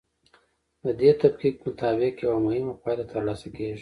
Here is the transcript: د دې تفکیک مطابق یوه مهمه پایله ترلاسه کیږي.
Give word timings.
د 0.83 0.85
دې 0.99 1.09
تفکیک 1.21 1.55
مطابق 1.65 2.13
یوه 2.25 2.39
مهمه 2.45 2.73
پایله 2.81 3.03
ترلاسه 3.11 3.47
کیږي. 3.55 3.69